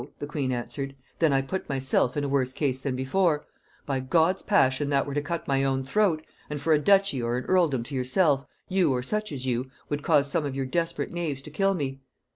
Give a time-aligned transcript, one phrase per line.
[0.17, 3.45] the queen answered; "then I put myself in a worse case than before:
[3.85, 7.37] By God's passion, that were to cut my own throat; and for a duchy or
[7.37, 11.11] an earldom to yourself, you, or such as you, would cause some of your desperate
[11.13, 12.01] knaves to kill me.